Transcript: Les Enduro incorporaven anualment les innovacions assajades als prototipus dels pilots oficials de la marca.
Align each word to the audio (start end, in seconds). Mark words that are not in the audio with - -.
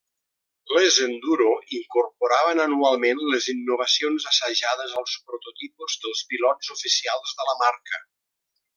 Les 0.75 0.95
Enduro 1.07 1.49
incorporaven 1.79 2.63
anualment 2.65 3.21
les 3.35 3.51
innovacions 3.55 4.27
assajades 4.33 4.99
als 5.03 5.15
prototipus 5.29 6.01
dels 6.07 6.27
pilots 6.33 6.77
oficials 6.79 7.39
de 7.43 7.51
la 7.53 7.59
marca. 7.65 8.07